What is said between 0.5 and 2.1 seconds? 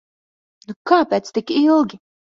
Nu kāpēc tik ilgi?